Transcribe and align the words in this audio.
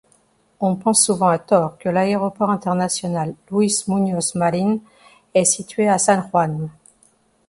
On 0.59 0.75
pense 0.77 1.05
souvent 1.05 1.27
à 1.27 1.37
tort 1.37 1.77
que 1.77 1.87
l'Aéroport 1.87 2.49
international 2.49 3.35
Luis-Muñoz-Marín 3.51 4.79
est 5.35 5.45
situé 5.45 5.87
à 5.89 5.99
San 5.99 6.27
Juan. 6.31 6.71